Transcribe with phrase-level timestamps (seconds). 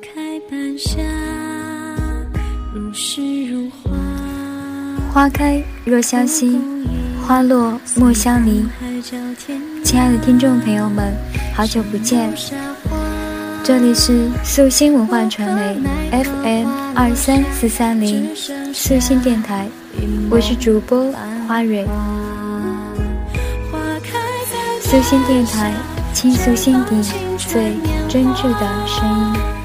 [0.00, 1.02] 开半夏，
[2.72, 3.90] 如诗如画。
[5.12, 6.58] 花开若相惜，
[7.26, 8.64] 花落莫相离。
[9.84, 11.12] 亲爱的听众朋友们，
[11.54, 12.32] 好久不见，
[13.62, 15.78] 这里是素心文化传媒
[16.24, 18.34] FM 二三四三零
[18.72, 19.68] 素心电台，
[20.30, 21.12] 我是主播
[21.46, 21.86] 花蕊。
[24.80, 25.72] 素心电台，
[26.14, 27.02] 倾诉心底
[27.36, 27.74] 最
[28.08, 29.61] 真挚的声音。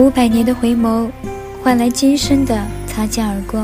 [0.00, 1.10] 五百年的回眸，
[1.62, 3.62] 换来今生的擦肩而过。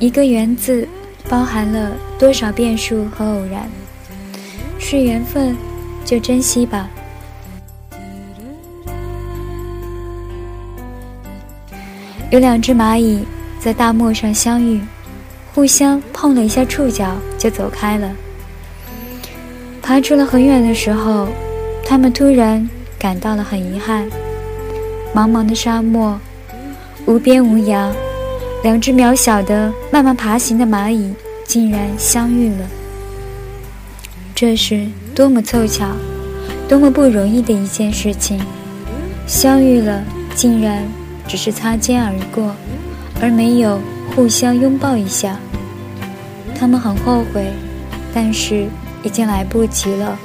[0.00, 0.86] 一个“缘”字，
[1.28, 3.62] 包含了多少变数和偶然？
[4.80, 5.56] 是缘分，
[6.04, 6.90] 就珍惜吧。
[12.30, 13.24] 有两只蚂蚁
[13.60, 14.80] 在大漠上相遇，
[15.54, 18.10] 互相碰了一下触角，就走开了。
[19.80, 21.28] 爬出了很远的时候，
[21.86, 24.10] 他们突然感到了很遗憾。
[25.14, 26.18] 茫茫的沙漠，
[27.04, 27.90] 无边无涯，
[28.62, 31.12] 两只渺小的、慢慢爬行的蚂蚁
[31.44, 32.66] 竟然相遇了。
[34.34, 35.86] 这是多么凑巧，
[36.66, 38.40] 多么不容易的一件事情！
[39.26, 40.02] 相遇了，
[40.34, 40.82] 竟然
[41.28, 42.54] 只是擦肩而过，
[43.20, 43.78] 而没有
[44.16, 45.36] 互相拥抱一下。
[46.58, 47.52] 他们很后悔，
[48.14, 48.66] 但是
[49.02, 50.18] 已经来不及了。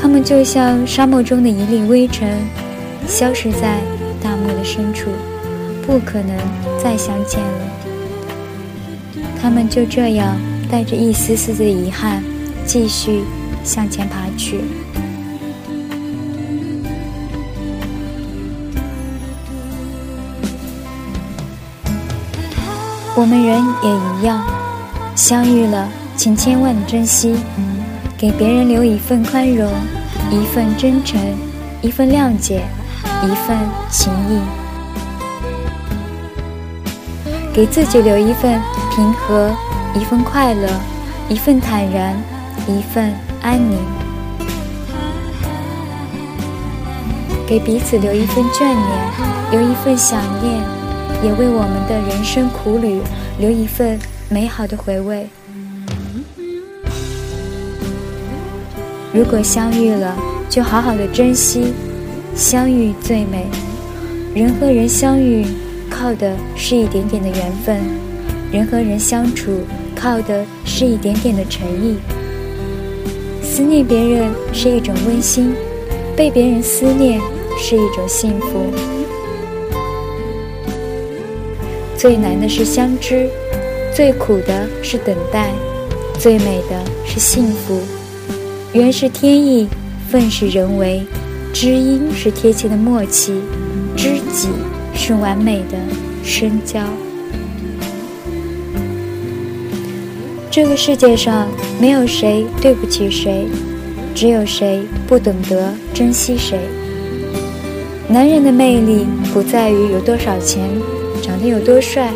[0.00, 2.38] 他们就像沙漠中的一粒微尘，
[3.08, 3.80] 消失在。
[4.26, 5.08] 大漠的深处，
[5.86, 6.36] 不可能
[6.82, 7.60] 再相见了。
[9.40, 10.36] 他们就这样
[10.68, 12.20] 带着一丝丝的遗憾，
[12.64, 13.22] 继续
[13.62, 14.62] 向前爬去。
[23.14, 24.44] 我们人也一样，
[25.14, 27.36] 相遇了，请千万珍惜，
[28.18, 29.70] 给别人留一份宽容，
[30.32, 31.20] 一份真诚，
[31.80, 32.62] 一份谅解。
[33.26, 33.58] 一份
[33.90, 34.40] 情谊，
[37.52, 38.60] 给自己留一份
[38.94, 39.50] 平和，
[39.96, 40.68] 一份快乐，
[41.28, 42.16] 一份坦然，
[42.68, 43.78] 一份安宁；
[47.48, 48.76] 给彼此留一份眷恋，
[49.50, 50.62] 留一份想念，
[51.24, 53.00] 也为我们的人生苦旅
[53.40, 53.98] 留一份
[54.28, 55.28] 美好的回味。
[59.12, 60.16] 如果相遇了，
[60.48, 61.74] 就好好的珍惜。
[62.36, 63.46] 相遇最美，
[64.34, 65.46] 人和人相遇
[65.88, 67.80] 靠的是一点点的缘分，
[68.52, 69.62] 人和人相处
[69.94, 71.96] 靠的是一点点的诚意。
[73.42, 75.54] 思念别人是一种温馨，
[76.14, 77.18] 被别人思念
[77.58, 78.66] 是一种幸福。
[81.96, 83.30] 最难的是相知，
[83.94, 85.50] 最苦的是等待，
[86.18, 87.80] 最美的是幸福。
[88.74, 89.66] 缘是天意，
[90.10, 91.00] 份是人为。
[91.58, 93.32] 知音是贴切的默契，
[93.96, 94.50] 知己
[94.94, 95.78] 是完美的
[96.22, 96.80] 深交。
[100.50, 101.48] 这个世界上
[101.80, 103.46] 没有谁对不起谁，
[104.14, 106.58] 只有谁不懂得珍惜谁。
[108.06, 110.68] 男人的魅力不在于有多少钱，
[111.22, 112.12] 长得有多帅，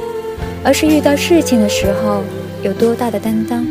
[0.62, 2.22] 而是遇到事情的时候
[2.62, 3.66] 有多大的担当。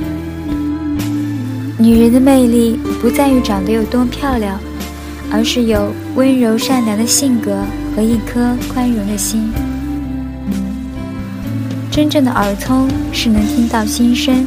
[1.77, 4.59] 女人的魅力不在于长得有多漂亮。
[5.31, 7.63] 而是有温柔善良的性格
[7.95, 9.51] 和一颗宽容的心。
[11.91, 14.45] 真正的耳聪是能听到心声，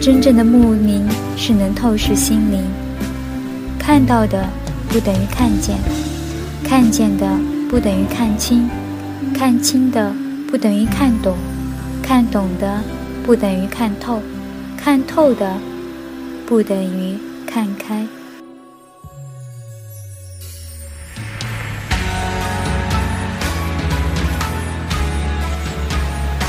[0.00, 1.04] 真正的目明
[1.36, 2.62] 是能透视心灵。
[3.78, 4.48] 看到的
[4.88, 5.76] 不等于看见，
[6.62, 7.26] 看见的
[7.68, 8.68] 不等于看清，
[9.34, 10.14] 看清的
[10.48, 11.36] 不等于看懂，
[12.02, 12.80] 看懂的
[13.24, 14.20] 不等于看透，
[14.76, 15.56] 看透的
[16.46, 18.06] 不等于看开。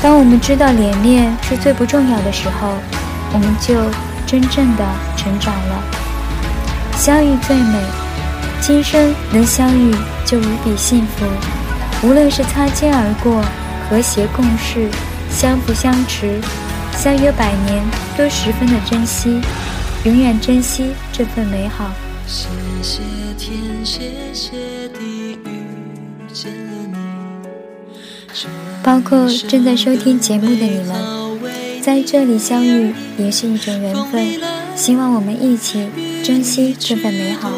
[0.00, 2.68] 当我们知道脸面是最不重要的时候，
[3.32, 3.74] 我们就
[4.26, 4.84] 真正的
[5.16, 5.82] 成长了。
[6.96, 7.78] 相遇最美，
[8.60, 11.26] 今生能相遇就无比幸福。
[12.06, 13.42] 无论是擦肩而过、
[13.88, 14.88] 和谐共事、
[15.30, 16.40] 相扶相持、
[16.96, 17.82] 相约百年，
[18.16, 19.40] 都十分的珍惜，
[20.04, 21.90] 永远珍惜这份美好。
[22.26, 22.46] 谢
[22.82, 23.00] 谢
[23.36, 24.52] 天，谢谢
[24.96, 27.07] 地，遇见了你。
[28.82, 34.26] 包括正在收听节目的你们，在这里相遇也是一种缘分。
[34.76, 35.88] 希望我们一起
[36.22, 37.50] 珍惜这份美好。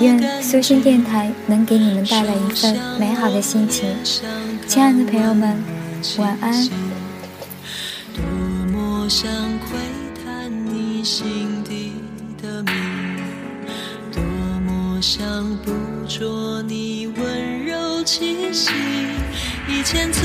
[0.00, 3.88] 愿苏心电台能给你们带来一份美好的心情。
[4.66, 5.62] 亲爱的朋友们，
[6.18, 6.68] 晚安。
[9.08, 9.78] 想窥
[10.24, 11.92] 探你心底
[12.40, 13.20] 的秘密，
[14.10, 14.22] 多
[14.64, 15.70] 么想捕
[16.08, 18.70] 捉你温柔气息。
[19.92, 20.24] 千次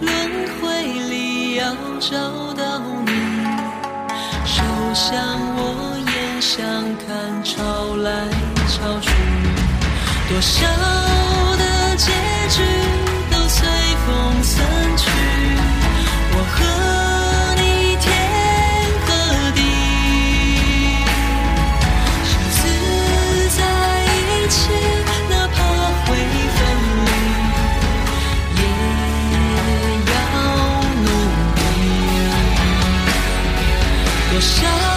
[0.00, 0.10] 轮
[0.58, 2.16] 回里要找
[2.54, 3.12] 到你，
[4.46, 4.62] 手
[4.94, 5.14] 相
[5.54, 6.64] 握眼想
[6.96, 8.10] 看潮来
[8.68, 9.10] 潮去，
[10.30, 10.66] 多少
[11.58, 12.10] 的结
[12.48, 12.62] 局
[13.30, 13.68] 都随
[14.06, 14.64] 风散
[14.96, 15.11] 去。
[34.32, 34.91] 多少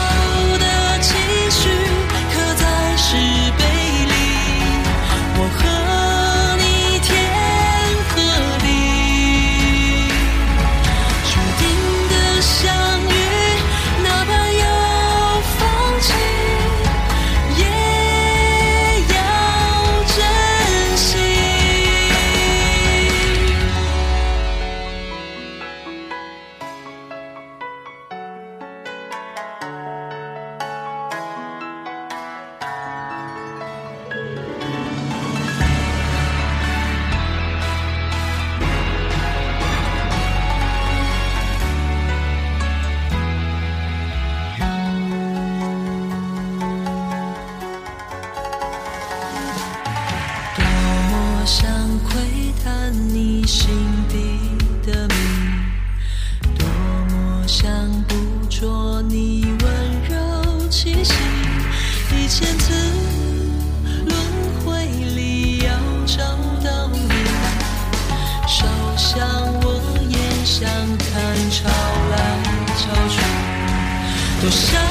[74.46, 74.85] 多少